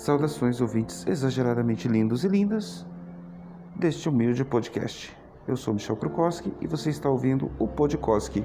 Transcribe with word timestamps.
Saudações 0.00 0.62
ouvintes 0.62 1.06
exageradamente 1.06 1.86
lindos 1.86 2.24
e 2.24 2.28
lindas 2.28 2.86
deste 3.76 4.08
humilde 4.08 4.42
podcast. 4.46 5.14
Eu 5.46 5.58
sou 5.58 5.74
Michel 5.74 5.94
Krukowski 5.94 6.54
e 6.58 6.66
você 6.66 6.88
está 6.88 7.10
ouvindo 7.10 7.50
o 7.58 7.68
Podkoski, 7.68 8.42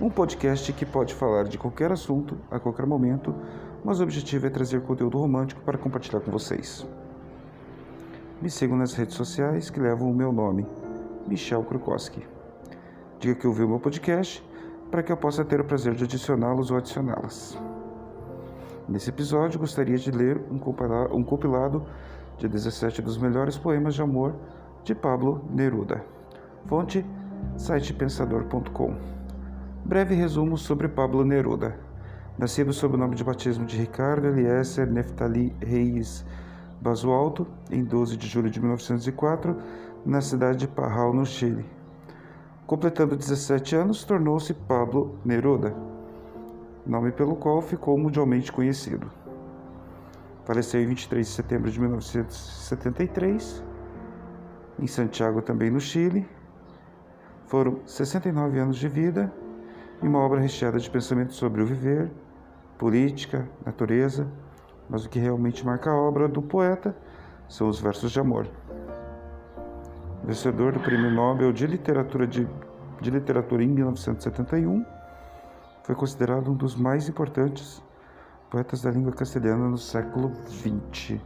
um 0.00 0.10
podcast 0.10 0.72
que 0.72 0.84
pode 0.84 1.14
falar 1.14 1.44
de 1.44 1.56
qualquer 1.56 1.92
assunto 1.92 2.36
a 2.50 2.58
qualquer 2.58 2.84
momento, 2.84 3.32
mas 3.84 4.00
o 4.00 4.02
objetivo 4.02 4.48
é 4.48 4.50
trazer 4.50 4.82
conteúdo 4.82 5.18
romântico 5.18 5.60
para 5.60 5.78
compartilhar 5.78 6.18
com 6.18 6.32
vocês. 6.32 6.84
Me 8.42 8.50
sigam 8.50 8.76
nas 8.76 8.92
redes 8.92 9.14
sociais 9.14 9.70
que 9.70 9.78
levam 9.78 10.10
o 10.10 10.14
meu 10.14 10.32
nome, 10.32 10.66
Michel 11.28 11.62
Krukowski. 11.62 12.26
Diga 13.20 13.36
que 13.36 13.46
ouviu 13.46 13.68
meu 13.68 13.78
podcast 13.78 14.44
para 14.90 15.04
que 15.04 15.12
eu 15.12 15.16
possa 15.16 15.44
ter 15.44 15.60
o 15.60 15.64
prazer 15.64 15.94
de 15.94 16.02
adicioná-los 16.02 16.72
ou 16.72 16.76
adicioná-las. 16.76 17.56
Nesse 18.88 19.10
episódio, 19.10 19.60
gostaria 19.60 19.98
de 19.98 20.10
ler 20.10 20.40
um 20.50 21.22
compilado 21.22 21.84
de 22.38 22.48
17 22.48 23.02
dos 23.02 23.18
melhores 23.18 23.58
poemas 23.58 23.94
de 23.94 24.00
amor 24.00 24.34
de 24.82 24.94
Pablo 24.94 25.44
Neruda. 25.50 26.02
Fonte 26.64 27.04
sitepensador.com. 27.58 28.96
Breve 29.84 30.14
resumo 30.14 30.56
sobre 30.56 30.88
Pablo 30.88 31.22
Neruda. 31.22 31.78
Nascido 32.38 32.72
sob 32.72 32.94
o 32.94 32.98
nome 32.98 33.14
de 33.14 33.22
batismo 33.22 33.66
de 33.66 33.76
Ricardo 33.76 34.28
Eliezer 34.28 34.90
Neftali 34.90 35.54
Reis 35.60 36.24
Basualto, 36.80 37.46
em 37.70 37.84
12 37.84 38.16
de 38.16 38.26
julho 38.26 38.48
de 38.48 38.58
1904, 38.58 39.54
na 40.06 40.22
cidade 40.22 40.60
de 40.60 40.68
Parral, 40.68 41.12
no 41.12 41.26
Chile. 41.26 41.66
Completando 42.66 43.16
17 43.16 43.76
anos, 43.76 44.02
tornou-se 44.04 44.54
Pablo 44.54 45.18
Neruda 45.26 45.97
nome 46.86 47.12
pelo 47.12 47.36
qual 47.36 47.60
ficou 47.60 47.98
mundialmente 47.98 48.50
conhecido. 48.50 49.10
Faleceu 50.44 50.80
em 50.80 50.86
23 50.86 51.26
de 51.26 51.32
setembro 51.32 51.70
de 51.70 51.78
1973, 51.78 53.62
em 54.80 54.86
Santiago, 54.86 55.42
também 55.42 55.70
no 55.70 55.80
Chile. 55.80 56.26
Foram 57.46 57.80
69 57.84 58.58
anos 58.58 58.76
de 58.76 58.88
vida 58.88 59.32
e 60.02 60.06
uma 60.06 60.18
obra 60.20 60.40
recheada 60.40 60.78
de 60.78 60.88
pensamentos 60.88 61.36
sobre 61.36 61.62
o 61.62 61.66
viver, 61.66 62.10
política, 62.78 63.48
natureza, 63.66 64.26
mas 64.88 65.04
o 65.04 65.08
que 65.08 65.18
realmente 65.18 65.66
marca 65.66 65.90
a 65.90 65.96
obra 65.96 66.26
do 66.28 66.40
poeta 66.40 66.96
são 67.48 67.68
os 67.68 67.80
versos 67.80 68.10
de 68.10 68.20
amor. 68.20 68.46
Vencedor 70.24 70.72
do 70.72 70.80
Prêmio 70.80 71.10
Nobel 71.10 71.52
de 71.52 71.66
Literatura, 71.66 72.26
de, 72.26 72.48
de 73.00 73.10
Literatura 73.10 73.62
em 73.62 73.68
1971 73.68 74.97
foi 75.88 75.94
considerado 75.94 76.50
um 76.50 76.54
dos 76.54 76.76
mais 76.76 77.08
importantes 77.08 77.82
poetas 78.50 78.82
da 78.82 78.90
língua 78.90 79.10
castelhana 79.10 79.70
no 79.70 79.78
século 79.78 80.30
XX. 80.46 81.18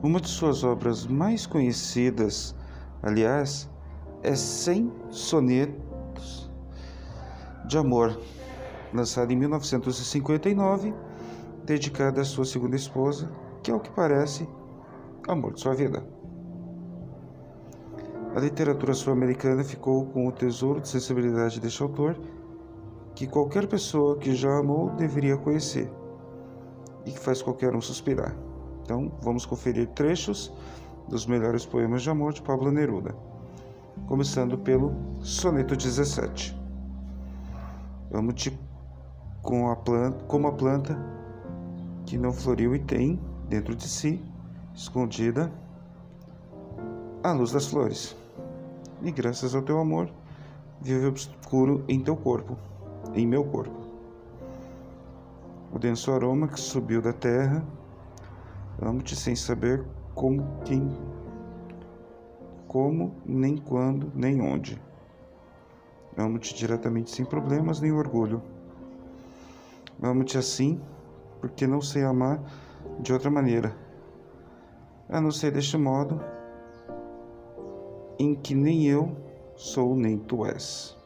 Uma 0.00 0.20
de 0.20 0.28
suas 0.28 0.62
obras 0.62 1.08
mais 1.08 1.44
conhecidas, 1.44 2.54
aliás, 3.02 3.68
é 4.22 4.36
Cem 4.36 4.92
Sonetos 5.10 6.48
de 7.66 7.76
Amor, 7.76 8.16
lançada 8.92 9.32
em 9.32 9.36
1959, 9.36 10.94
dedicada 11.64 12.20
à 12.20 12.24
sua 12.24 12.44
segunda 12.44 12.76
esposa, 12.76 13.28
que, 13.60 13.72
ao 13.72 13.80
que 13.80 13.90
parece, 13.90 14.48
amor 15.26 15.54
de 15.54 15.62
sua 15.62 15.74
vida. 15.74 16.23
A 18.34 18.40
literatura 18.40 18.92
sul-americana 18.94 19.62
ficou 19.62 20.06
com 20.06 20.26
o 20.26 20.32
tesouro 20.32 20.80
de 20.80 20.88
sensibilidade 20.88 21.60
deste 21.60 21.80
autor, 21.80 22.18
que 23.14 23.28
qualquer 23.28 23.68
pessoa 23.68 24.18
que 24.18 24.34
já 24.34 24.58
amou 24.58 24.90
deveria 24.90 25.36
conhecer 25.36 25.88
e 27.06 27.12
que 27.12 27.20
faz 27.20 27.40
qualquer 27.40 27.76
um 27.76 27.80
suspirar. 27.80 28.36
Então, 28.82 29.12
vamos 29.22 29.46
conferir 29.46 29.86
trechos 29.90 30.52
dos 31.08 31.26
melhores 31.26 31.64
poemas 31.64 32.02
de 32.02 32.10
amor 32.10 32.32
de 32.32 32.42
Pablo 32.42 32.72
Neruda, 32.72 33.14
começando 34.08 34.58
pelo 34.58 34.92
Soneto 35.20 35.76
17. 35.76 36.60
Amo-te 38.12 38.58
com 39.42 39.70
a 39.70 39.76
planta, 39.76 40.24
como 40.24 40.48
a 40.48 40.52
planta 40.52 40.98
que 42.04 42.18
não 42.18 42.32
floriu 42.32 42.74
e 42.74 42.80
tem 42.80 43.20
dentro 43.48 43.76
de 43.76 43.88
si, 43.88 44.20
escondida, 44.74 45.52
a 47.22 47.30
luz 47.30 47.52
das 47.52 47.68
flores 47.68 48.23
e 49.04 49.12
graças 49.12 49.54
ao 49.54 49.60
teu 49.60 49.78
amor, 49.78 50.10
vive 50.80 51.06
obscuro 51.06 51.84
em 51.86 52.00
teu 52.00 52.16
corpo, 52.16 52.56
em 53.14 53.26
meu 53.26 53.44
corpo. 53.44 53.84
O 55.70 55.78
denso 55.78 56.10
aroma 56.10 56.48
que 56.48 56.58
subiu 56.58 57.02
da 57.02 57.12
terra, 57.12 57.62
amo-te 58.80 59.14
sem 59.14 59.36
saber 59.36 59.84
como, 60.14 60.42
quem, 60.64 60.96
como, 62.66 63.14
nem 63.26 63.58
quando, 63.58 64.10
nem 64.14 64.40
onde. 64.40 64.80
Amo-te 66.16 66.54
diretamente 66.54 67.10
sem 67.10 67.26
problemas 67.26 67.80
nem 67.80 67.92
orgulho. 67.92 68.40
Amo-te 70.02 70.38
assim, 70.38 70.80
porque 71.40 71.66
não 71.66 71.82
sei 71.82 72.04
amar 72.04 72.40
de 73.00 73.12
outra 73.12 73.30
maneira. 73.30 73.76
A 75.08 75.20
não 75.20 75.30
ser 75.30 75.50
deste 75.50 75.76
modo, 75.76 76.20
em 78.18 78.34
que 78.34 78.54
nem 78.54 78.84
eu 78.84 79.16
sou 79.56 79.96
nem 79.96 80.18
tu 80.18 80.44
és. 80.44 80.96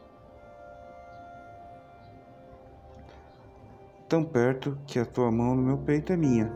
Tão 4.07 4.23
perto 4.23 4.77
que 4.87 4.97
a 4.99 5.05
tua 5.05 5.31
mão 5.31 5.55
no 5.55 5.61
meu 5.61 5.77
peito 5.77 6.11
é 6.11 6.17
minha, 6.17 6.51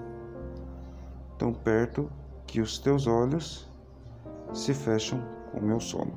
tão 1.38 1.54
perto 1.54 2.10
que 2.48 2.60
os 2.60 2.80
teus 2.80 3.06
olhos 3.06 3.70
se 4.54 4.74
fecham 4.74 5.20
com 5.52 5.60
o 5.60 5.64
meu 5.64 5.80
sono. 5.80 6.14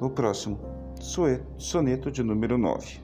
O 0.00 0.08
próximo, 0.08 0.58
soneto 1.58 2.10
de 2.10 2.22
número 2.22 2.56
9. 2.56 3.00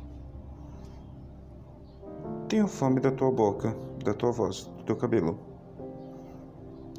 Tenho 2.49 2.67
fome 2.67 3.00
da 3.00 3.11
tua 3.11 3.31
boca, 3.31 3.77
da 4.03 4.15
tua 4.15 4.33
voz, 4.33 4.65
do 4.78 4.84
teu 4.84 4.97
cabelo 4.97 5.45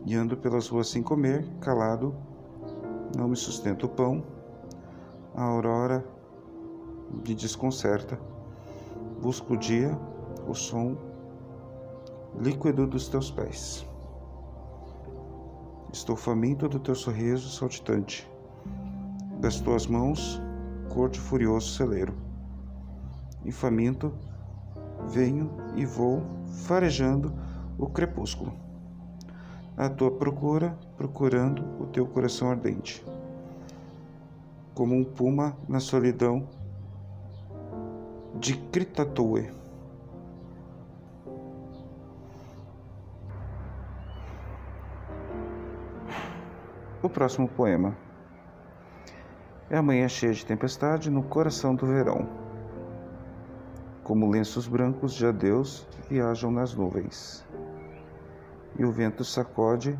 e 0.07 0.15
ando 0.15 0.37
pelas 0.37 0.69
ruas 0.69 0.87
sem 0.87 1.03
comer, 1.03 1.45
calado, 1.59 2.15
não 3.13 3.27
me 3.27 3.35
sustento 3.35 3.87
o 3.87 3.89
pão, 3.89 4.23
a 5.35 5.43
aurora 5.43 6.01
me 7.11 7.35
desconcerta, 7.35 8.17
busco 9.21 9.55
o 9.55 9.57
dia, 9.57 9.99
o 10.47 10.53
som 10.53 10.95
líquido 12.39 12.87
dos 12.87 13.09
teus 13.09 13.29
pés. 13.29 13.85
Estou 15.91 16.15
faminto 16.15 16.69
do 16.69 16.79
teu 16.79 16.95
sorriso 16.95 17.49
saltitante, 17.49 18.31
das 19.41 19.59
tuas 19.59 19.87
mãos, 19.87 20.41
cor 20.87 21.09
de 21.09 21.19
furioso 21.19 21.71
celeiro. 21.71 22.15
E 23.43 23.51
faminto, 23.51 24.13
venho 25.09 25.51
e 25.75 25.85
vou 25.85 26.23
farejando 26.65 27.33
o 27.77 27.87
crepúsculo 27.87 28.66
à 29.77 29.87
tua 29.87 30.09
procura, 30.09 30.75
procurando 30.97 31.63
o 31.79 31.85
teu 31.85 32.07
coração 32.07 32.49
ardente. 32.49 33.05
Como 34.73 34.95
um 34.95 35.03
puma 35.03 35.55
na 35.69 35.79
solidão 35.79 36.47
de 38.33 38.57
Critatue. 38.57 39.51
O 47.03 47.09
próximo 47.09 47.47
poema 47.47 47.95
é 49.69 49.77
a 49.77 49.81
manhã 49.81 50.07
cheia 50.07 50.33
de 50.33 50.43
tempestade 50.43 51.11
no 51.11 51.21
coração 51.21 51.75
do 51.75 51.85
verão. 51.85 52.27
Como 54.03 54.29
lenços 54.29 54.67
brancos 54.67 55.13
de 55.13 55.25
adeus 55.25 55.87
viajam 56.09 56.51
nas 56.51 56.73
nuvens 56.73 57.45
e 58.77 58.85
o 58.85 58.91
vento 58.91 59.23
sacode 59.23 59.97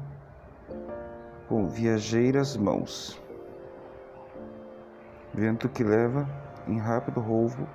com 1.48 1.68
viajeiras 1.68 2.56
mãos. 2.56 3.20
Vento 5.34 5.68
que 5.70 5.84
leva 5.84 6.28
em 6.68 6.78
rápido 6.78 7.20
roubo 7.20 7.68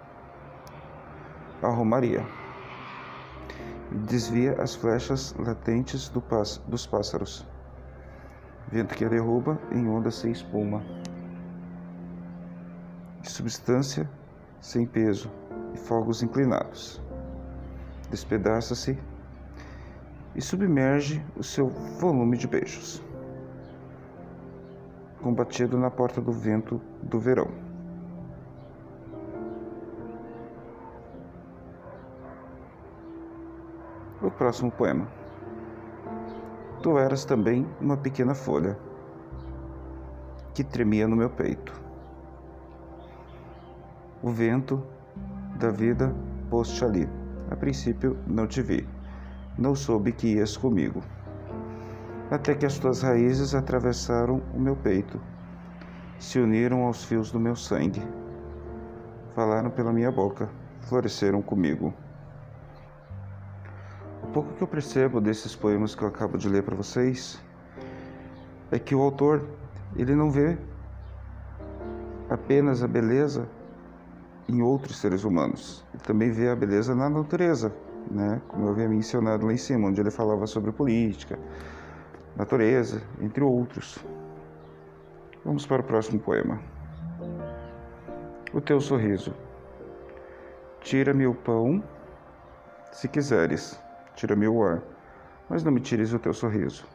a 1.62 1.68
romaria 1.68 2.24
e 3.90 3.94
desvia 3.98 4.60
as 4.60 4.74
flechas 4.74 5.34
latentes 5.38 6.08
do 6.08 6.22
dos 6.66 6.86
pássaros. 6.86 7.46
Vento 8.68 8.94
que 8.94 9.04
a 9.04 9.08
derruba 9.08 9.58
em 9.70 9.88
onda 9.88 10.10
sem 10.10 10.32
espuma, 10.32 10.82
de 13.20 13.30
substância 13.30 14.08
sem 14.60 14.86
peso 14.86 15.30
e 15.74 15.78
fogos 15.78 16.22
inclinados. 16.22 17.02
Despedaça-se 18.10 18.98
e 20.34 20.40
submerge 20.40 21.24
o 21.36 21.42
seu 21.42 21.68
volume 21.68 22.36
de 22.36 22.46
beijos. 22.46 23.02
combatido 25.22 25.78
na 25.78 25.88
porta 25.88 26.20
do 26.20 26.32
vento 26.32 26.80
do 27.00 27.20
verão. 27.20 27.48
O 34.20 34.28
próximo 34.30 34.70
poema. 34.72 35.06
Tu 36.82 36.98
eras 36.98 37.24
também 37.24 37.64
uma 37.80 37.96
pequena 37.96 38.34
folha 38.34 38.76
que 40.52 40.64
tremia 40.64 41.06
no 41.06 41.14
meu 41.14 41.30
peito. 41.30 41.72
O 44.22 44.30
vento 44.30 44.82
da 45.58 45.70
vida 45.70 46.14
pôs-te 46.50 46.84
ali. 46.84 47.08
A 47.50 47.56
princípio 47.56 48.18
não 48.26 48.46
te 48.46 48.60
vi, 48.60 48.88
não 49.58 49.74
soube 49.74 50.12
que 50.12 50.34
ias 50.34 50.56
comigo. 50.56 51.02
Até 52.30 52.54
que 52.54 52.64
as 52.64 52.78
tuas 52.78 53.02
raízes 53.02 53.54
atravessaram 53.54 54.42
o 54.54 54.60
meu 54.60 54.74
peito, 54.74 55.20
se 56.18 56.38
uniram 56.38 56.84
aos 56.84 57.04
fios 57.04 57.30
do 57.30 57.38
meu 57.38 57.54
sangue, 57.54 58.02
falaram 59.34 59.70
pela 59.70 59.92
minha 59.92 60.10
boca, 60.10 60.48
floresceram 60.80 61.42
comigo. 61.42 61.92
O 64.22 64.26
pouco 64.28 64.52
que 64.54 64.62
eu 64.62 64.68
percebo 64.68 65.20
desses 65.20 65.54
poemas 65.54 65.94
que 65.94 66.02
eu 66.02 66.08
acabo 66.08 66.38
de 66.38 66.48
ler 66.48 66.62
para 66.62 66.76
vocês 66.76 67.42
é 68.70 68.78
que 68.78 68.94
o 68.94 69.02
autor 69.02 69.46
ele 69.96 70.14
não 70.14 70.30
vê 70.30 70.56
apenas 72.30 72.82
a 72.82 72.88
beleza 72.88 73.46
em 74.48 74.62
outros 74.62 74.98
seres 74.98 75.24
humanos, 75.24 75.84
ele 75.92 76.02
também 76.02 76.30
vê 76.30 76.48
a 76.48 76.56
beleza 76.56 76.94
na 76.94 77.10
natureza, 77.10 77.74
né? 78.10 78.40
Como 78.48 78.66
eu 78.66 78.70
havia 78.70 78.88
mencionado 78.88 79.46
lá 79.46 79.52
em 79.52 79.56
cima, 79.56 79.88
onde 79.88 80.00
ele 80.00 80.10
falava 80.10 80.46
sobre 80.46 80.72
política, 80.72 81.38
natureza, 82.36 83.02
entre 83.20 83.42
outros. 83.42 83.98
Vamos 85.44 85.66
para 85.66 85.82
o 85.82 85.84
próximo 85.84 86.20
poema. 86.20 86.60
O 88.52 88.60
teu 88.60 88.80
sorriso. 88.80 89.34
Tira-me 90.80 91.26
o 91.26 91.34
pão, 91.34 91.82
se 92.90 93.08
quiseres, 93.08 93.80
tira-me 94.14 94.46
o 94.48 94.62
ar, 94.62 94.82
mas 95.48 95.64
não 95.64 95.72
me 95.72 95.80
tires 95.80 96.12
o 96.12 96.18
teu 96.18 96.32
sorriso. 96.32 96.86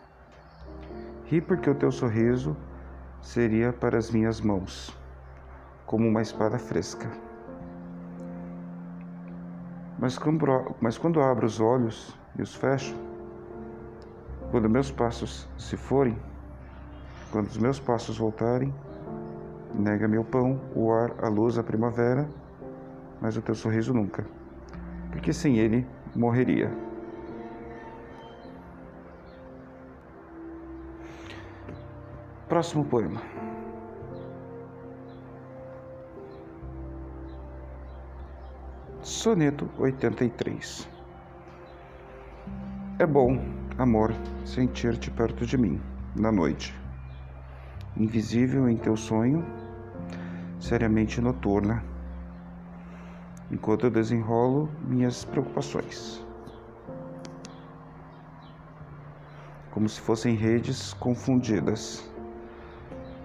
Ri 1.26 1.42
porque 1.42 1.70
o 1.70 1.76
teu 1.76 1.92
sorriso 1.92 2.56
seria 3.22 3.74
para 3.74 3.98
as 3.98 4.12
minhas 4.12 4.40
mãos, 4.40 4.96
como 5.86 6.08
uma 6.08 6.22
espada 6.22 6.58
fresca. 6.58 7.10
Mas 10.00 10.18
quando, 10.18 10.46
mas 10.80 10.98
quando 10.98 11.22
abro 11.22 11.46
os 11.46 11.60
olhos 11.60 12.18
e 12.38 12.42
os 12.42 12.54
fecho, 12.54 12.96
quando 14.52 14.70
meus 14.70 14.92
passos 14.92 15.50
se 15.58 15.76
forem, 15.76 16.18
quando 17.32 17.48
os 17.48 17.58
meus 17.58 17.80
passos 17.80 18.18
voltarem, 18.18 18.74
nega-me 19.74 20.18
o 20.18 20.24
pão, 20.24 20.62
o 20.76 20.92
ar, 20.92 21.14
a 21.22 21.28
luz, 21.28 21.58
a 21.58 21.64
primavera, 21.64 22.30
mas 23.20 23.36
o 23.36 23.42
teu 23.42 23.56
sorriso 23.56 23.94
nunca, 23.94 24.26
porque 25.12 25.34
sem 25.34 25.58
ele 25.58 25.88
morreria. 26.16 26.72
Próximo 32.48 32.86
poema. 32.86 33.22
Soneto 39.18 39.68
83 39.80 40.88
É 43.00 43.06
bom, 43.08 43.44
amor, 43.76 44.14
sentir-te 44.46 45.10
perto 45.10 45.44
de 45.44 45.58
mim, 45.58 45.82
na 46.16 46.32
noite, 46.32 46.72
invisível 47.96 48.70
em 48.70 48.78
teu 48.78 48.96
sonho, 48.96 49.44
seriamente 50.60 51.20
noturna, 51.20 51.84
enquanto 53.50 53.88
eu 53.88 53.90
desenrolo 53.90 54.70
minhas 54.88 55.26
preocupações. 55.26 56.24
Como 59.72 59.90
se 59.90 60.00
fossem 60.00 60.36
redes 60.36 60.94
confundidas. 60.94 62.08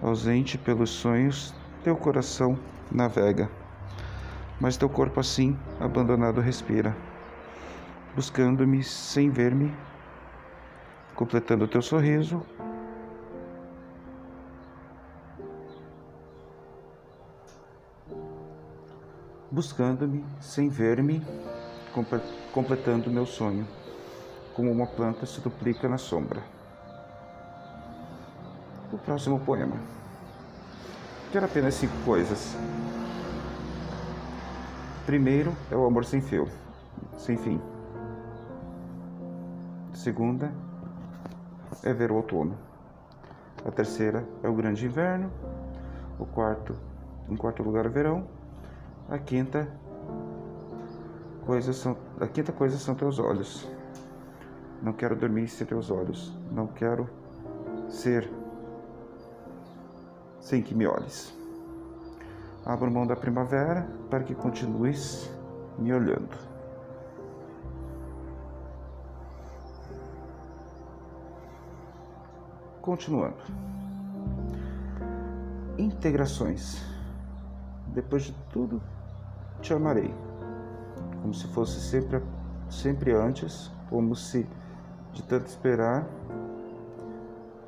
Ausente 0.01 0.57
pelos 0.57 0.89
sonhos, 0.89 1.53
teu 1.83 1.95
coração 1.95 2.57
navega, 2.91 3.47
mas 4.63 4.77
teu 4.77 4.87
corpo 4.87 5.19
assim, 5.19 5.59
abandonado, 5.77 6.39
respira, 6.39 6.95
buscando-me 8.15 8.81
sem 8.81 9.29
ver-me, 9.29 9.75
completando 11.13 11.67
teu 11.67 11.81
sorriso. 11.81 12.41
Buscando-me 19.51 20.23
sem 20.39 20.69
ver-me, 20.69 21.21
completando 22.53 23.11
meu 23.11 23.25
sonho, 23.25 23.67
como 24.53 24.71
uma 24.71 24.87
planta 24.87 25.25
se 25.25 25.41
duplica 25.41 25.89
na 25.89 25.97
sombra 25.97 26.41
o 28.93 28.97
próximo 28.97 29.41
poema. 29.41 29.75
Quero 31.33 31.47
apenas 31.47 31.73
cinco 31.73 31.97
coisas. 32.05 32.55
Primeiro 35.05 35.53
é 35.69 35.75
o 35.75 35.85
amor 35.85 36.05
sem 36.05 36.21
fio, 36.21 36.47
sem 37.17 37.35
fim. 37.35 37.59
Segunda 39.93 40.49
é 41.83 41.93
ver 41.93 42.09
o 42.09 42.15
outono. 42.15 42.57
A 43.65 43.71
terceira 43.71 44.25
é 44.41 44.47
o 44.47 44.53
grande 44.53 44.85
inverno. 44.85 45.29
O 46.17 46.25
quarto, 46.25 46.73
em 47.29 47.35
quarto 47.35 47.61
lugar, 47.63 47.85
o 47.85 47.89
verão. 47.89 48.25
A 49.09 49.17
quinta 49.17 49.67
coisa 51.45 51.73
são, 51.73 51.97
a 52.21 52.27
quinta 52.27 52.53
coisa 52.53 52.77
são 52.77 52.95
teus 52.95 53.19
olhos. 53.19 53.67
Não 54.81 54.93
quero 54.93 55.17
dormir 55.17 55.49
sem 55.49 55.67
teus 55.67 55.91
olhos. 55.91 56.33
Não 56.49 56.67
quero 56.67 57.09
ser 57.89 58.29
sem 60.39 60.61
que 60.61 60.73
me 60.73 60.87
olhes. 60.87 61.42
Abro 62.65 62.89
mão 62.89 63.05
da 63.05 63.15
primavera 63.15 63.87
para 64.09 64.23
que 64.23 64.33
continues 64.33 65.29
me 65.77 65.93
olhando. 65.93 66.37
Continuando. 72.81 73.37
Integrações. 75.77 76.81
Depois 77.87 78.23
de 78.23 78.33
tudo, 78.51 78.81
te 79.61 79.73
amarei. 79.73 80.13
Como 81.21 81.33
se 81.33 81.47
fosse 81.47 81.79
sempre, 81.79 82.21
sempre 82.69 83.13
antes, 83.13 83.71
como 83.89 84.15
se 84.15 84.47
de 85.13 85.23
tanto 85.23 85.47
esperar 85.47 86.07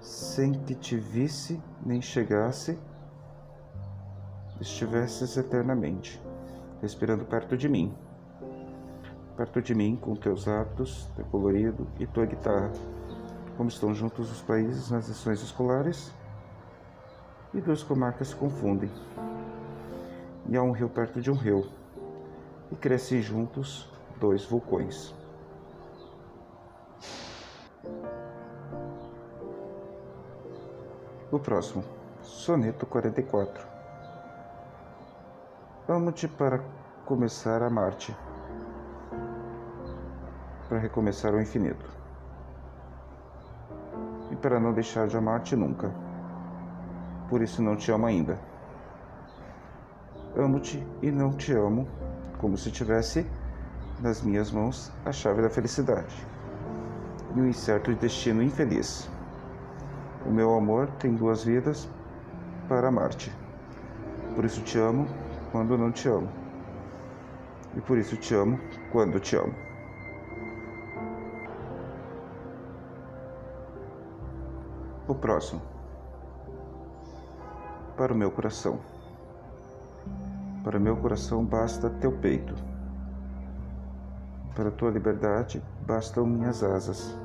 sem 0.02 0.54
que 0.54 0.76
te 0.76 0.98
visse 0.98 1.62
nem 1.84 2.02
chegasse, 2.02 2.78
estivesses 4.60 5.36
eternamente, 5.38 6.22
respirando 6.82 7.26
perto 7.26 7.58
de 7.58 7.68
mim. 7.68 7.94
Perto 9.36 9.62
de 9.62 9.76
mim, 9.76 9.96
com 9.96 10.16
teus 10.16 10.48
hábitos, 10.48 11.10
teu 11.16 11.26
colorido 11.26 11.88
e 12.00 12.08
tua 12.08 12.26
guitarra, 12.26 12.72
como 13.58 13.70
estão 13.70 13.94
juntos 13.94 14.32
os 14.32 14.42
países 14.42 14.90
nas 14.90 15.08
lições 15.08 15.42
escolares, 15.42 16.12
e 17.54 17.62
duas 17.62 17.84
comarcas 17.84 18.30
se 18.30 18.36
confundem. 18.36 18.90
E 20.48 20.56
há 20.56 20.62
um 20.62 20.72
rio 20.72 20.90
perto 20.90 21.22
de 21.22 21.30
um 21.30 21.36
rio, 21.36 21.68
e 22.72 22.76
crescem 22.76 23.22
juntos 23.22 23.90
dois 24.20 24.46
vulcões. 24.46 25.14
O 31.32 31.40
próximo, 31.40 31.84
soneto 32.22 32.86
44. 32.86 33.75
Amo-te 35.88 36.28
para 36.28 36.64
começar 37.06 37.62
a 37.62 37.68
amar-te, 37.68 38.18
para 40.68 40.80
recomeçar 40.80 41.32
o 41.32 41.40
infinito, 41.40 41.86
e 44.32 44.36
para 44.36 44.60
não 44.60 44.74
deixar 44.74 45.08
de 45.08 45.16
amar-te 45.16 45.56
nunca. 45.56 45.94
Por 47.30 47.40
isso 47.40 47.62
não 47.62 47.76
te 47.76 47.92
amo 47.92 48.08
ainda. 48.08 48.40
Amo-te 50.36 50.84
e 51.04 51.12
não 51.12 51.32
te 51.32 51.54
amo, 51.54 51.88
como 52.40 52.58
se 52.58 52.72
tivesse 52.72 53.24
nas 54.00 54.24
minhas 54.24 54.52
mãos 54.52 54.92
a 55.06 55.12
chave 55.12 55.44
da 55.44 55.52
felicidade 55.52 56.16
e 57.36 57.40
um 57.40 57.48
incerto 57.48 57.94
destino 57.94 58.42
infeliz. 58.42 59.08
O 60.26 60.32
meu 60.32 60.58
amor 60.58 60.90
tem 60.98 61.14
duas 61.14 61.44
vidas 61.44 61.88
para 62.68 62.88
amar-te. 62.88 63.32
Por 64.34 64.44
isso 64.44 64.64
te 64.64 64.80
amo 64.80 65.08
quando 65.56 65.78
não 65.78 65.90
te 65.90 66.10
amo. 66.10 66.28
E 67.78 67.80
por 67.80 67.98
isso 67.98 68.18
te 68.18 68.36
amo 68.36 68.60
quando 68.92 69.22
te 69.22 69.38
amo. 69.38 69.56
O 75.08 75.16
próximo. 75.16 75.62
para 77.96 78.12
o 78.12 78.18
meu 78.18 78.30
coração. 78.30 78.82
Para 80.62 80.78
meu 80.78 80.98
coração 80.98 81.46
basta 81.46 81.90
teu 81.90 82.12
peito. 82.12 82.54
Para 84.54 84.70
tua 84.70 84.92
liberdade 84.92 85.64
bastam 85.88 86.26
minhas 86.26 86.64
asas. 86.64 87.18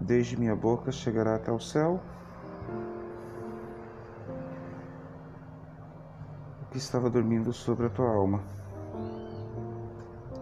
Desde 0.00 0.34
minha 0.38 0.56
boca 0.56 0.90
chegará 0.90 1.34
até 1.34 1.52
o 1.52 1.60
céu 1.60 2.00
que 6.76 6.82
estava 6.82 7.08
dormindo 7.08 7.54
sobre 7.54 7.86
a 7.86 7.88
tua 7.88 8.06
alma, 8.06 8.44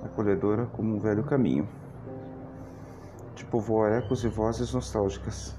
acolhedora 0.05 0.67
como 0.67 0.97
um 0.97 0.99
velho 0.99 1.23
caminho. 1.23 1.69
Te 3.37 3.45
povoa 3.45 3.89
ecos 3.99 4.25
e 4.25 4.29
vozes 4.29 4.75
nostálgicas. 4.75 5.55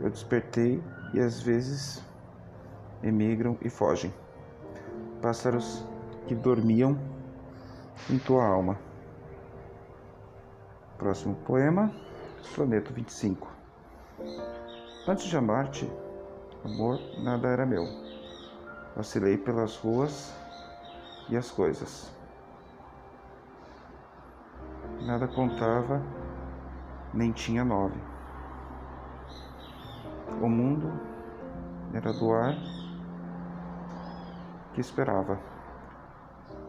Eu 0.00 0.08
despertei 0.08 0.82
e 1.12 1.20
às 1.20 1.42
vezes 1.42 2.02
emigram 3.02 3.58
e 3.60 3.68
fogem. 3.68 4.10
Pássaros 5.20 5.86
que 6.26 6.34
dormiam 6.34 6.98
em 8.08 8.18
tua 8.18 8.46
alma. 8.46 8.78
Próximo 10.96 11.34
poema, 11.44 11.92
soneto 12.40 12.90
25. 12.94 13.52
Antes 15.06 15.26
de 15.26 15.36
amar-te, 15.36 15.92
amor, 16.64 16.98
nada 17.22 17.48
era 17.48 17.66
meu. 17.66 18.13
Vacilei 18.96 19.36
pelas 19.36 19.76
ruas 19.76 20.32
e 21.28 21.36
as 21.36 21.50
coisas. 21.50 22.12
Nada 25.02 25.26
contava, 25.26 26.00
nem 27.12 27.32
tinha 27.32 27.64
nove. 27.64 27.98
O 30.40 30.48
mundo 30.48 30.92
era 31.92 32.12
do 32.12 32.32
ar 32.32 32.54
que 34.74 34.80
esperava. 34.80 35.38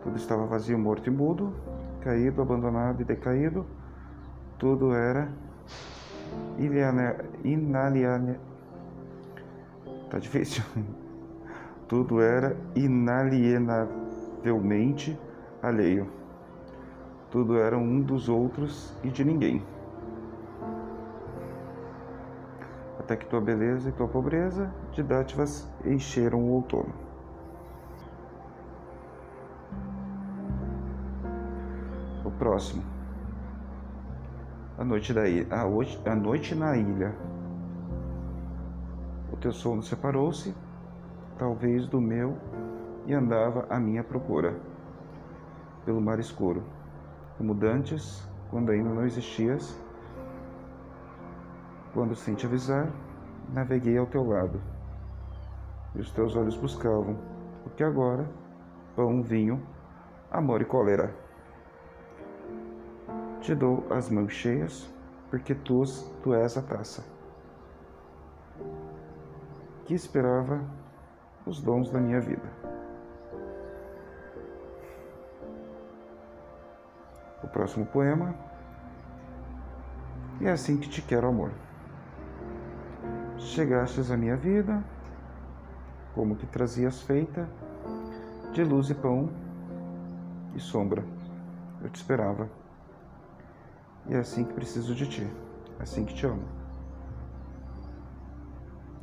Tudo 0.03 0.17
estava 0.17 0.45
vazio, 0.45 0.77
morto 0.77 1.07
e 1.07 1.11
mudo, 1.11 1.53
caído, 2.01 2.41
abandonado 2.41 3.01
e 3.01 3.05
decaído. 3.05 3.65
Tudo 4.57 4.93
era 4.93 5.31
inaliane... 7.43 8.39
Tá 10.09 10.19
difícil. 10.19 10.63
Tudo 11.87 12.19
era 12.19 12.57
inalienavelmente 12.75 15.15
alheio. 15.61 16.09
Tudo 17.29 17.57
era 17.57 17.77
um 17.77 18.01
dos 18.01 18.27
outros 18.27 18.97
e 19.03 19.09
de 19.09 19.23
ninguém. 19.23 19.63
Até 22.99 23.15
que 23.15 23.27
tua 23.27 23.39
beleza 23.39 23.89
e 23.89 23.91
tua 23.91 24.07
pobreza 24.07 24.73
de 24.91 25.03
dádivas 25.03 25.71
encheram 25.85 26.39
o 26.39 26.53
outono. 26.53 26.91
O 32.25 32.31
próximo. 32.31 32.81
A 34.77 34.83
noite 34.83 35.13
da 35.13 35.29
ilha. 35.29 35.47
A, 35.51 35.61
a 36.11 36.15
noite 36.15 36.55
na 36.55 36.75
ilha. 36.75 37.15
O 39.31 39.37
teu 39.37 39.51
sono 39.51 39.83
separou-se, 39.83 40.55
talvez 41.37 41.87
do 41.87 41.99
meu, 41.99 42.37
e 43.05 43.13
andava 43.13 43.65
à 43.69 43.79
minha 43.79 44.03
procura, 44.03 44.55
pelo 45.85 46.01
mar 46.01 46.19
escuro, 46.19 46.63
como 47.37 47.53
dantes, 47.53 48.27
quando 48.49 48.71
ainda 48.71 48.89
não 48.89 49.05
existias. 49.05 49.79
Quando 51.93 52.15
sem 52.15 52.35
te 52.35 52.45
avisar, 52.45 52.91
naveguei 53.53 53.97
ao 53.97 54.05
teu 54.05 54.27
lado, 54.27 54.59
e 55.93 55.99
os 55.99 56.11
teus 56.11 56.35
olhos 56.35 56.57
buscavam, 56.57 57.17
o 57.65 57.69
que 57.69 57.83
agora, 57.83 58.27
pão, 58.95 59.21
vinho, 59.21 59.61
amor 60.31 60.61
e 60.61 60.65
cólera. 60.65 61.13
Te 63.39 63.53
dou 63.53 63.85
as 63.89 64.09
mãos 64.09 64.33
cheias, 64.33 64.89
porque 65.29 65.53
tu, 65.53 65.83
tu 66.23 66.33
és 66.33 66.57
a 66.57 66.61
taça. 66.61 67.03
Que 69.85 69.93
esperava 69.93 70.61
os 71.45 71.61
dons 71.61 71.89
da 71.91 71.99
minha 71.99 72.19
vida. 72.19 72.49
O 77.43 77.47
próximo 77.47 77.85
poema. 77.85 78.35
É 80.41 80.51
assim 80.51 80.77
que 80.77 80.89
te 80.89 81.01
quero, 81.01 81.27
amor. 81.27 81.51
Chegastes 83.37 84.11
à 84.11 84.17
minha 84.17 84.35
vida, 84.35 84.83
como 86.13 86.35
que 86.35 86.45
trazias 86.45 87.01
feita, 87.01 87.47
de 88.51 88.63
luz 88.63 88.89
e 88.89 88.95
pão 88.95 89.29
e 90.55 90.59
sombra. 90.59 91.03
Eu 91.81 91.89
te 91.89 91.95
esperava. 91.95 92.49
E 94.07 94.13
é 94.13 94.17
assim 94.19 94.43
que 94.43 94.53
preciso 94.53 94.93
de 94.93 95.07
ti, 95.07 95.27
é 95.79 95.83
assim 95.83 96.05
que 96.05 96.13
te 96.13 96.25
amo. 96.25 96.43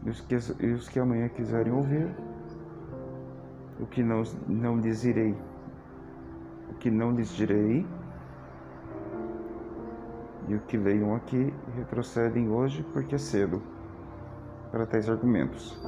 E 0.04 0.10
os 0.10 0.20
que, 0.20 0.34
e 0.60 0.72
os 0.72 0.88
que 0.88 0.98
amanhã 0.98 1.28
quiserem 1.28 1.72
ouvir, 1.72 2.14
o 3.82 3.86
que 3.86 4.00
não, 4.00 4.22
não 4.46 4.78
lhes 4.78 5.00
direi, 5.00 5.36
o 6.70 6.74
que 6.74 6.88
não 6.88 7.10
lhes 7.10 7.30
direi, 7.30 7.84
e 10.48 10.54
o 10.54 10.60
que 10.60 10.76
leiam 10.76 11.14
aqui 11.14 11.52
retrocedem 11.76 12.48
hoje 12.48 12.84
porque 12.92 13.16
é 13.16 13.18
cedo 13.18 13.60
para 14.70 14.86
tais 14.86 15.08
argumentos. 15.08 15.80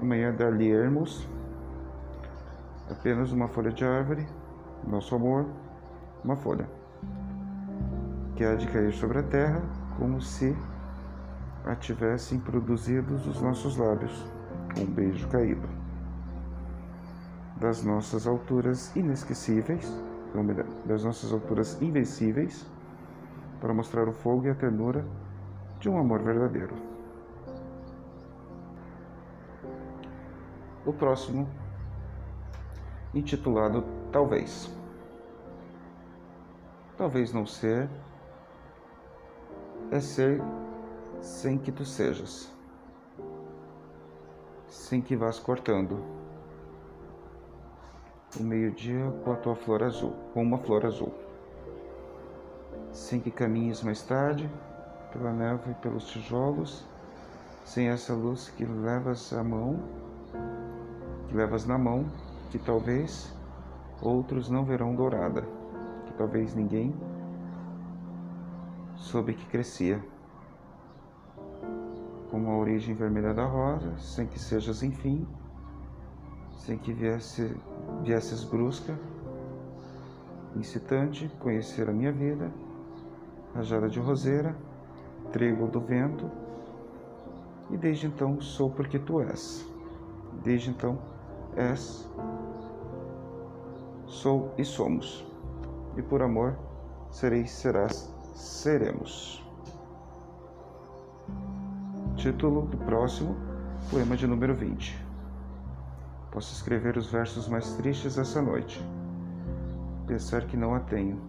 Amanhã 0.00 0.32
dar-lhe-ermos 0.32 1.28
apenas 2.90 3.32
uma 3.32 3.48
folha 3.48 3.72
de 3.72 3.84
árvore, 3.84 4.26
nosso 4.86 5.14
amor, 5.14 5.46
uma 6.24 6.36
folha 6.36 6.68
que 8.36 8.44
há 8.44 8.54
de 8.54 8.66
cair 8.68 8.92
sobre 8.92 9.18
a 9.18 9.22
terra, 9.22 9.60
como 9.98 10.20
se 10.20 10.56
a 11.64 11.74
tivessem 11.74 12.38
produzidos 12.38 13.26
os 13.26 13.42
nossos 13.42 13.76
lábios, 13.76 14.26
um 14.78 14.86
beijo 14.86 15.28
caído. 15.28 15.79
Das 17.60 17.84
nossas 17.84 18.26
alturas 18.26 18.94
inesquecíveis, 18.96 19.86
das 20.86 21.04
nossas 21.04 21.30
alturas 21.30 21.80
invencíveis, 21.82 22.66
para 23.60 23.74
mostrar 23.74 24.08
o 24.08 24.12
fogo 24.12 24.46
e 24.46 24.50
a 24.50 24.54
ternura 24.54 25.04
de 25.78 25.88
um 25.88 25.98
amor 25.98 26.22
verdadeiro. 26.22 26.74
O 30.86 30.92
próximo, 30.92 31.46
intitulado 33.14 33.84
Talvez. 34.10 34.70
Talvez 36.96 37.32
não 37.32 37.46
ser 37.46 37.88
é 39.90 40.00
ser 40.00 40.40
sem 41.20 41.58
que 41.58 41.72
tu 41.72 41.84
sejas, 41.84 42.50
sem 44.68 45.00
que 45.00 45.16
vás 45.16 45.38
cortando 45.38 46.19
o 48.38 48.42
meio-dia 48.42 49.12
com 49.24 49.32
a 49.32 49.36
tua 49.36 49.56
flor 49.56 49.82
azul, 49.82 50.14
com 50.32 50.42
uma 50.42 50.58
flor 50.58 50.86
azul, 50.86 51.12
sem 52.92 53.18
que 53.18 53.30
caminhes 53.30 53.82
mais 53.82 54.02
tarde 54.02 54.48
pela 55.12 55.32
neve 55.32 55.70
e 55.70 55.74
pelos 55.74 56.06
tijolos, 56.08 56.84
sem 57.64 57.88
essa 57.88 58.14
luz 58.14 58.48
que 58.50 58.64
levas 58.64 59.32
à 59.32 59.42
mão, 59.42 59.80
que 61.28 61.36
levas 61.36 61.66
na 61.66 61.76
mão, 61.76 62.04
que 62.50 62.58
talvez 62.58 63.32
outros 64.00 64.48
não 64.48 64.64
verão 64.64 64.94
dourada, 64.94 65.42
que 66.06 66.12
talvez 66.12 66.54
ninguém 66.54 66.94
soube 68.96 69.34
que 69.34 69.46
crescia, 69.46 70.02
como 72.30 72.50
a 72.50 72.56
origem 72.58 72.94
vermelha 72.94 73.34
da 73.34 73.44
rosa, 73.44 73.98
sem 73.98 74.26
que 74.26 74.38
sejas 74.38 74.82
enfim, 74.84 75.26
sem 76.60 76.76
que 76.76 76.92
viesse, 76.92 77.56
viesses 78.02 78.44
brusca, 78.44 78.98
incitante, 80.54 81.30
conhecer 81.40 81.88
a 81.88 81.92
minha 81.92 82.12
vida, 82.12 82.50
rajada 83.54 83.88
de 83.88 83.98
roseira, 83.98 84.54
trigo 85.32 85.66
do 85.66 85.80
vento, 85.80 86.30
e 87.70 87.76
desde 87.76 88.06
então 88.06 88.40
sou 88.40 88.70
porque 88.70 88.98
tu 88.98 89.20
és. 89.20 89.66
Desde 90.44 90.70
então 90.70 90.98
és, 91.56 92.08
sou 94.06 94.52
e 94.58 94.64
somos, 94.64 95.26
e 95.96 96.02
por 96.02 96.22
amor 96.22 96.56
sereis, 97.10 97.50
serás 97.50 98.12
seremos. 98.34 99.42
Título 102.16 102.62
do 102.66 102.76
próximo, 102.76 103.34
poema 103.90 104.14
de 104.14 104.26
número 104.26 104.54
20. 104.54 105.09
Posso 106.30 106.54
escrever 106.54 106.96
os 106.96 107.10
versos 107.10 107.48
mais 107.48 107.74
tristes 107.74 108.16
essa 108.16 108.40
noite. 108.40 108.80
Pensar 110.06 110.42
que 110.42 110.56
não 110.56 110.74
a 110.74 110.80
tenho. 110.80 111.20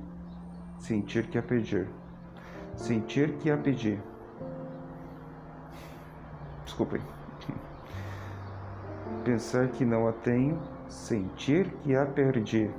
Sentir 0.80 1.26
que 1.28 1.40
a 1.40 1.42
pedir. 1.42 1.88
Sentir 2.76 3.34
que 3.38 3.50
a 3.50 3.58
pedir. 3.58 4.00
desculpem. 6.64 7.02
Pensar 9.26 9.68
que 9.70 9.84
não 9.84 10.08
a 10.08 10.14
tenho, 10.14 10.60
sentir 10.88 11.70
que 11.84 11.96
a 11.96 12.06
perdi. 12.06 12.72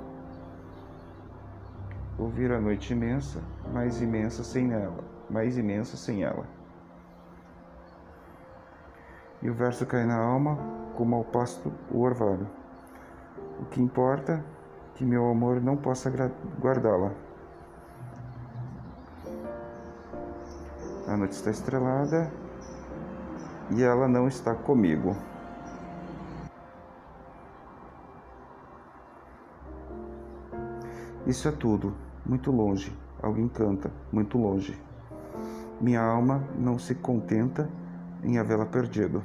Ouvir 2.17 2.51
a 2.51 2.59
noite 2.59 2.93
imensa, 2.93 3.41
mais 3.73 4.01
imensa 4.01 4.43
sem 4.43 4.71
ela, 4.71 5.03
mais 5.29 5.57
imensa 5.57 5.97
sem 5.97 6.23
ela. 6.23 6.45
E 9.41 9.49
o 9.49 9.53
verso 9.53 9.85
cai 9.85 10.05
na 10.05 10.17
alma 10.17 10.82
como 10.95 11.15
ao 11.15 11.23
pasto 11.23 11.71
o 11.91 12.01
orvalho. 12.01 12.47
O 13.59 13.65
que 13.65 13.81
importa 13.81 14.43
que 14.95 15.05
meu 15.05 15.29
amor 15.29 15.61
não 15.61 15.75
possa 15.75 16.11
guardá-la. 16.59 17.11
A 21.07 21.17
noite 21.17 21.33
está 21.33 21.51
estrelada 21.51 22.31
e 23.71 23.83
ela 23.83 24.07
não 24.07 24.27
está 24.27 24.53
comigo. 24.53 25.15
Isso 31.25 31.47
é 31.47 31.51
tudo, 31.51 31.95
muito 32.25 32.51
longe. 32.51 32.95
Alguém 33.21 33.47
canta, 33.47 33.91
muito 34.11 34.37
longe. 34.37 34.77
Minha 35.79 36.01
alma 36.01 36.43
não 36.57 36.77
se 36.77 36.93
contenta 36.95 37.69
em 38.23 38.37
havê-la 38.37 38.65
perdido. 38.65 39.23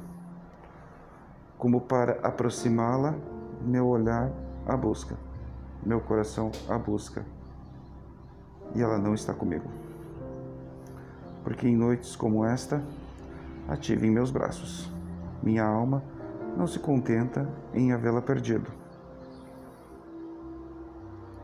Como 1.59 1.81
para 1.81 2.13
aproximá-la, 2.25 3.15
meu 3.61 3.85
olhar 3.85 4.31
a 4.65 4.77
busca, 4.77 5.17
meu 5.85 5.99
coração 5.99 6.51
a 6.69 6.77
busca. 6.77 7.25
E 8.73 8.81
ela 8.81 8.97
não 8.97 9.13
está 9.13 9.33
comigo. 9.33 9.69
Porque 11.43 11.67
em 11.67 11.75
noites 11.75 12.15
como 12.15 12.45
esta, 12.45 12.81
a 13.67 13.75
tive 13.75 14.07
em 14.07 14.09
meus 14.09 14.31
braços. 14.31 14.89
Minha 15.43 15.65
alma 15.65 16.01
não 16.55 16.65
se 16.65 16.79
contenta 16.79 17.47
em 17.73 17.91
havê-la 17.91 18.21
perdido. 18.21 18.71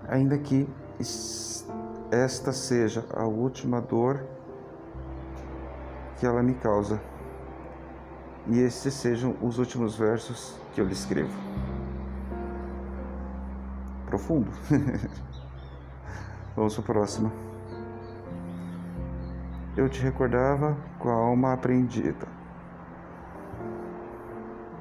Ainda 0.07 0.37
que 0.37 0.65
esta 2.09 2.53
seja 2.53 3.05
a 3.13 3.25
última 3.25 3.81
dor 3.81 4.23
que 6.17 6.25
ela 6.25 6.41
me 6.41 6.53
causa, 6.53 7.01
e 8.47 8.59
estes 8.59 8.93
sejam 8.93 9.35
os 9.41 9.57
últimos 9.57 9.95
versos 9.95 10.55
que 10.73 10.81
eu 10.81 10.85
lhe 10.85 10.93
escrevo. 10.93 11.33
Profundo. 14.05 14.51
Vamos 16.55 16.73
para 16.75 16.81
o 16.81 16.85
próximo 16.85 17.45
eu 19.77 19.89
te 19.89 20.01
recordava 20.01 20.77
com 20.97 21.09
a 21.09 21.13
alma 21.13 21.51
apreendida 21.51 22.27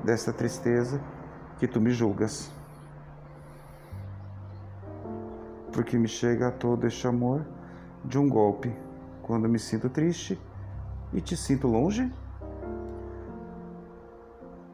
desta 0.04 0.32
tristeza 0.32 1.00
que 1.58 1.66
tu 1.66 1.80
me 1.80 1.90
julgas. 1.90 2.50
Porque 5.72 5.98
me 5.98 6.06
chega 6.06 6.48
a 6.48 6.52
todo 6.52 6.86
este 6.86 7.06
amor 7.08 7.44
de 8.04 8.18
um 8.18 8.28
golpe 8.28 8.72
quando 9.22 9.48
me 9.48 9.58
sinto 9.58 9.88
triste 9.88 10.40
e 11.12 11.20
te 11.20 11.36
sinto 11.36 11.66
longe? 11.66 12.12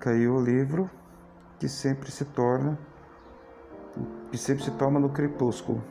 Caiu 0.01 0.37
o 0.37 0.43
livro 0.43 0.91
que 1.59 1.69
sempre 1.69 2.11
se 2.11 2.25
torna, 2.25 2.79
que 4.31 4.39
sempre 4.39 4.65
se 4.65 4.71
toma 4.71 4.99
no 4.99 5.11
crepúsculo. 5.11 5.85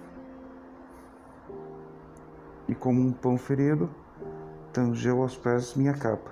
E 2.68 2.74
como 2.74 3.00
um 3.00 3.12
pão 3.12 3.38
ferido, 3.38 3.88
tangeu 4.74 5.22
aos 5.22 5.38
pés 5.38 5.76
minha 5.76 5.94
capa. 5.94 6.32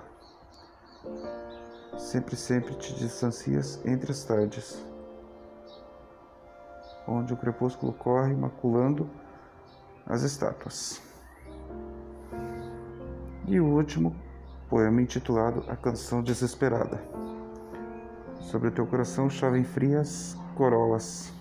Sempre, 1.99 2.35
sempre 2.35 2.73
te 2.73 2.95
distancias 2.95 3.79
entre 3.85 4.11
as 4.11 4.23
tardes, 4.23 4.83
onde 7.07 7.31
o 7.31 7.37
crepúsculo 7.37 7.93
corre 7.93 8.33
maculando 8.35 9.07
as 10.03 10.23
estátuas. 10.23 10.99
E 13.45 13.59
o 13.59 13.65
último 13.67 14.15
poema 14.67 14.99
intitulado 14.99 15.63
A 15.67 15.75
Canção 15.75 16.23
Desesperada. 16.23 17.16
Sobre 18.47 18.69
o 18.69 18.71
teu 18.71 18.87
coração 18.87 19.29
chovem 19.29 19.65
frias 19.65 20.37
corolas. 20.55 21.33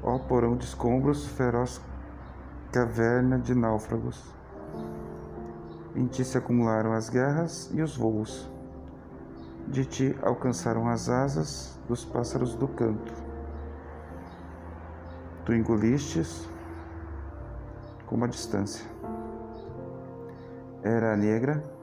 Ó 0.00 0.18
porão 0.20 0.56
de 0.56 0.64
escombros, 0.64 1.26
feroz 1.26 1.80
caverna 2.70 3.36
de 3.36 3.52
náufragos. 3.52 4.22
Em 5.96 6.06
ti 6.06 6.24
se 6.24 6.38
acumularam 6.38 6.92
as 6.92 7.08
guerras 7.08 7.68
e 7.74 7.82
os 7.82 7.96
voos. 7.96 8.48
De 9.66 9.84
ti 9.84 10.16
alcançaram 10.22 10.88
as 10.88 11.08
asas 11.08 11.76
dos 11.88 12.04
pássaros 12.04 12.54
do 12.54 12.68
canto. 12.68 13.12
Tu 15.44 15.54
engolistes 15.54 16.48
como 18.06 18.26
a 18.26 18.28
distância. 18.28 18.88
Era 20.84 21.16
negra, 21.16 21.73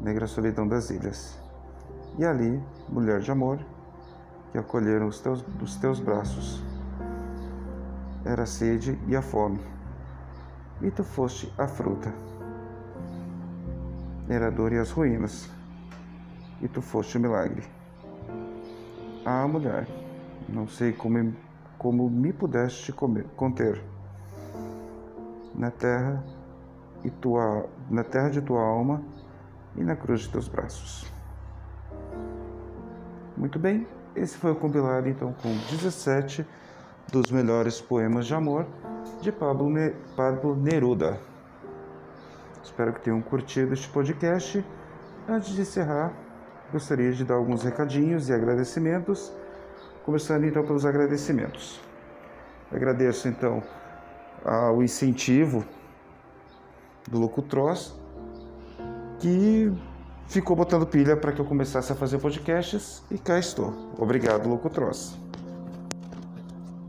negra 0.00 0.26
solidão 0.26 0.66
das 0.66 0.90
ilhas. 0.90 1.38
E 2.18 2.24
ali, 2.24 2.62
mulher 2.88 3.20
de 3.20 3.30
amor, 3.30 3.58
que 4.52 4.58
acolheram 4.58 5.06
os 5.06 5.20
teus, 5.20 5.44
os 5.62 5.76
teus 5.76 6.00
braços. 6.00 6.62
Era 8.24 8.42
a 8.42 8.46
sede 8.46 8.98
e 9.06 9.16
a 9.16 9.22
fome 9.22 9.60
e 10.80 10.90
tu 10.90 11.02
foste 11.02 11.52
a 11.58 11.66
fruta. 11.66 12.12
Era 14.28 14.48
a 14.48 14.50
dor 14.50 14.72
e 14.72 14.78
as 14.78 14.90
ruínas, 14.90 15.50
e 16.60 16.68
tu 16.68 16.82
foste 16.82 17.16
o 17.16 17.20
milagre. 17.20 17.64
Ah, 19.24 19.46
mulher, 19.48 19.88
não 20.48 20.68
sei 20.68 20.92
como, 20.92 21.34
como 21.78 22.08
me 22.08 22.32
pudeste 22.32 22.92
comer, 22.92 23.26
conter. 23.36 23.82
Na 25.54 25.70
terra 25.70 26.22
e 27.02 27.10
tua, 27.10 27.68
na 27.90 28.04
terra 28.04 28.28
de 28.28 28.40
tua 28.40 28.62
alma 28.62 29.02
e 29.76 29.82
na 29.82 29.96
cruz 29.96 30.22
de 30.22 30.30
teus 30.30 30.48
braços. 30.48 31.06
Muito 33.36 33.58
bem, 33.58 33.86
esse 34.16 34.36
foi 34.36 34.52
o 34.52 34.56
compilado 34.56 35.08
então 35.08 35.32
com 35.32 35.56
17 35.70 36.44
dos 37.10 37.30
melhores 37.30 37.80
poemas 37.80 38.26
de 38.26 38.34
amor 38.34 38.66
de 39.20 39.32
Pablo, 39.32 39.72
Pablo 40.16 40.56
Neruda. 40.56 41.18
Espero 42.62 42.92
que 42.92 43.00
tenham 43.00 43.20
curtido 43.22 43.72
este 43.72 43.88
podcast. 43.88 44.64
Antes 45.28 45.50
de 45.54 45.62
encerrar, 45.62 46.12
gostaria 46.72 47.12
de 47.12 47.24
dar 47.24 47.34
alguns 47.34 47.62
recadinhos 47.62 48.28
e 48.28 48.32
agradecimentos, 48.32 49.32
começando 50.04 50.44
então 50.44 50.64
pelos 50.64 50.84
agradecimentos. 50.84 51.80
Agradeço 52.70 53.28
então 53.28 53.62
ao 54.44 54.82
incentivo 54.82 55.64
do 57.08 57.18
Locutroz, 57.18 57.94
que 59.18 59.72
ficou 60.28 60.54
botando 60.56 60.86
pilha 60.86 61.16
para 61.16 61.32
que 61.32 61.40
eu 61.40 61.44
começasse 61.44 61.92
a 61.92 61.94
fazer 61.94 62.18
podcasts 62.18 63.02
e 63.10 63.18
cá 63.18 63.38
estou. 63.38 63.72
Obrigado, 63.98 64.48
Locutroz. 64.48 65.18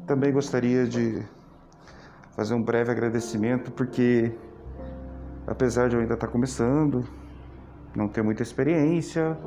Também 0.06 0.32
gostaria 0.32 0.86
de 0.86 1.24
fazer 2.36 2.54
um 2.54 2.62
breve 2.62 2.92
agradecimento, 2.92 3.72
porque 3.72 4.36
apesar 5.48 5.89
de 5.89 5.96
eu 5.96 6.02
ainda 6.02 6.13
estar 6.13 6.28
começando, 6.28 7.04
não 7.96 8.08
ter 8.08 8.24
muita 8.24 8.44
experiência, 8.44 9.38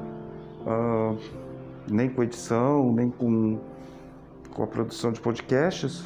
uh, 0.67 1.17
nem 1.91 2.09
com 2.09 2.23
edição, 2.23 2.93
nem 2.93 3.11
com, 3.11 3.61
com 4.55 4.63
a 4.63 4.67
produção 4.67 5.13
de 5.13 5.21
podcasts, 5.21 6.05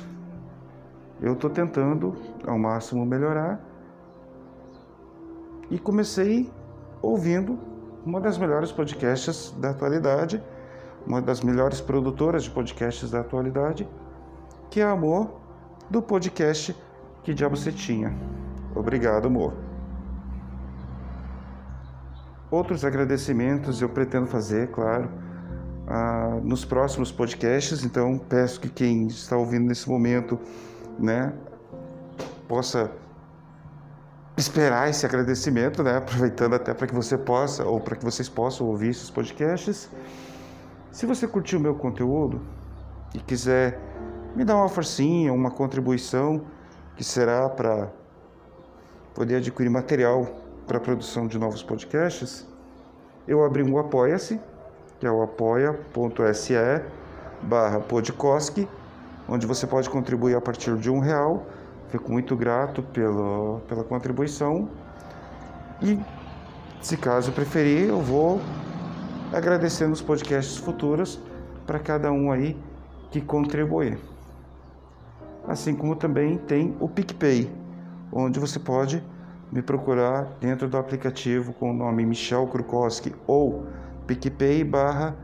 eu 1.21 1.33
estou 1.33 1.51
tentando 1.51 2.15
ao 2.47 2.59
máximo 2.59 3.05
melhorar. 3.07 3.61
E 5.71 5.79
comecei 5.79 6.51
ouvindo 7.07 7.57
uma 8.05 8.21
das 8.21 8.37
melhores 8.37 8.73
podcasts 8.73 9.55
da 9.59 9.71
atualidade, 9.71 10.43
uma 11.07 11.23
das 11.23 11.41
melhores 11.41 11.81
produtoras 11.81 12.43
de 12.43 12.51
podcasts 12.51 13.11
da 13.13 13.21
atualidade, 13.21 13.89
que 14.69 14.81
é 14.81 14.85
Amor 14.85 15.31
do 15.89 16.03
podcast 16.03 16.77
Que 17.23 17.33
Diabo 17.33 17.57
Você 17.57 17.71
Tinha. 17.71 18.13
Obrigado, 18.75 19.27
amor. 19.27 19.55
Outros 22.51 22.85
agradecimentos 22.85 23.81
eu 23.81 23.89
pretendo 23.89 24.27
fazer, 24.27 24.71
claro, 24.73 25.09
ah, 25.87 26.41
nos 26.43 26.65
próximos 26.65 27.13
podcasts, 27.13 27.85
então 27.85 28.19
peço 28.19 28.61
que 28.61 28.69
quem 28.69 29.07
está 29.07 29.37
ouvindo 29.37 29.67
nesse 29.67 29.89
momento, 29.89 30.39
né, 30.99 31.33
possa 32.49 32.91
esperar 34.37 34.91
esse 34.91 35.07
agradecimento, 35.07 35.83
né, 35.83 35.97
aproveitando 35.97 36.55
até 36.55 36.75
para 36.75 36.87
que 36.87 36.95
você 36.95 37.17
possa, 37.17 37.65
ou 37.65 37.81
para 37.81 37.97
que 37.97 38.05
vocês 38.05 38.29
possam 38.29 38.67
ouvir 38.67 38.91
esses 38.91 39.11
podcasts. 39.11 39.89
Se 40.91 41.07
você 41.07 41.27
curtiu 41.27 41.59
o 41.59 41.63
meu 41.63 41.75
conteúdo 41.75 42.41
e 43.15 43.19
quiser 43.19 43.79
me 44.35 44.45
dá 44.45 44.55
uma 44.55 44.69
forcinha, 44.69 45.33
uma 45.33 45.51
contribuição 45.51 46.45
que 46.95 47.03
será 47.03 47.49
para 47.49 47.91
poder 49.15 49.37
adquirir 49.37 49.71
material 49.71 50.27
para 50.67 50.77
a 50.77 50.81
produção 50.81 51.27
de 51.27 51.39
novos 51.39 51.63
podcasts, 51.63 52.47
eu 53.27 53.43
abri 53.43 53.63
um 53.63 53.79
Apoia-se, 53.79 54.39
que 55.01 55.07
é 55.07 55.11
o 55.11 55.23
apoia.se 55.23 56.55
barra 57.43 57.83
onde 59.29 59.47
você 59.47 59.67
pode 59.67 59.89
contribuir 59.89 60.37
a 60.37 60.41
partir 60.41 60.77
de 60.77 60.91
um 60.91 60.99
real. 60.99 61.47
Fico 61.89 62.11
muito 62.11 62.37
grato 62.37 62.83
pela, 62.83 63.61
pela 63.69 63.85
contribuição. 63.85 64.69
E, 65.81 65.99
se 66.81 66.97
caso 66.97 67.33
preferir, 67.33 67.89
eu 67.89 68.01
vou 68.01 68.41
agradecendo 69.33 69.93
os 69.93 70.03
podcasts 70.03 70.57
futuros 70.57 71.21
para 71.67 71.79
cada 71.79 72.11
um 72.11 72.31
aí 72.31 72.57
que 73.11 73.21
contribuir. 73.21 73.99
Assim 75.47 75.75
como 75.75 75.95
também 75.95 76.39
tem 76.39 76.77
o 76.81 76.89
PicPay, 76.89 77.51
onde 78.13 78.41
você 78.41 78.59
pode 78.59 79.03
me 79.51 79.63
procurar 79.63 80.37
dentro 80.41 80.69
do 80.69 80.77
aplicativo 80.77 81.53
com 81.53 81.71
o 81.71 81.75
nome 81.75 82.05
Michel 82.05 82.47
Krukowski 82.49 83.15
ou 83.27 83.65
picpay 84.07 84.65
barra 84.65 85.17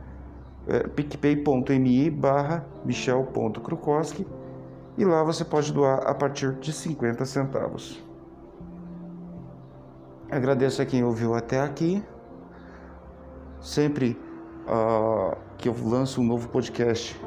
é, 0.68 0.86
picpay.me 0.86 2.10
barra 2.10 2.64
michel.krukowski 2.84 4.24
e 4.96 5.04
lá 5.04 5.22
você 5.22 5.44
pode 5.44 5.72
doar 5.72 6.06
a 6.06 6.14
partir 6.14 6.52
de 6.54 6.72
50 6.72 7.24
centavos. 7.24 8.02
Agradeço 10.30 10.80
a 10.80 10.86
quem 10.86 11.04
ouviu 11.04 11.34
até 11.34 11.60
aqui. 11.60 12.02
Sempre 13.60 14.18
uh, 14.66 15.36
que 15.56 15.68
eu 15.68 15.76
lanço 15.84 16.20
um 16.20 16.24
novo 16.24 16.48
podcast, 16.48 17.20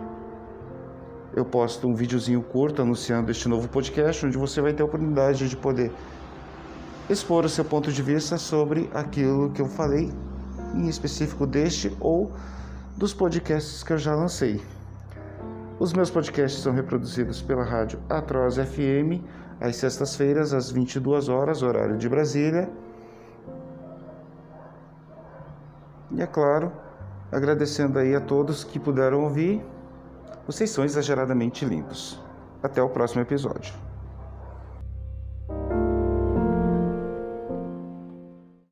eu 1.36 1.46
posto 1.46 1.88
um 1.88 1.94
videozinho 1.94 2.42
curto 2.42 2.82
anunciando 2.82 3.30
este 3.30 3.48
novo 3.48 3.68
podcast, 3.68 4.26
onde 4.26 4.38
você 4.38 4.62
vai 4.62 4.74
ter 4.74 4.84
a 4.84 4.86
oportunidade 4.86 5.50
de 5.50 5.58
poder 5.58 5.92
expor 7.10 7.46
o 7.46 7.50
seu 7.50 7.64
ponto 7.66 7.92
de 7.92 8.02
vista 8.02 8.38
sobre 8.38 8.90
aquilo 8.94 9.52
que 9.52 9.62
eu 9.62 9.68
falei, 9.68 10.12
em 10.74 10.88
específico 10.88 11.46
deste 11.46 11.96
ou 12.00 12.32
dos 12.98 13.14
podcasts 13.14 13.84
que 13.84 13.94
eu 13.94 13.98
já 13.98 14.16
lancei. 14.16 14.62
Os 15.78 15.92
meus 15.92 16.10
podcasts 16.10 16.62
são 16.62 16.72
reproduzidos 16.72 17.42
pela 17.42 17.64
rádio 17.64 18.00
Atroz 18.10 18.56
FM 18.56 19.22
às 19.60 19.76
sextas-feiras 19.76 20.54
às 20.54 20.72
22 20.72 21.28
horas, 21.28 21.62
horário 21.62 21.98
de 21.98 22.08
Brasília. 22.08 22.70
E 26.12 26.22
é 26.22 26.28
claro, 26.28 26.72
agradecendo 27.30 28.00
aí 28.00 28.16
a 28.16 28.22
todos 28.22 28.64
que 28.64 28.80
puderam 28.80 29.24
ouvir. 29.24 29.66
Vocês 30.48 30.70
são 30.70 30.86
exageradamente 30.86 31.66
lindos. 31.66 32.24
Até 32.64 32.82
o 32.82 32.90
próximo 32.90 33.22
episódio. 33.22 33.74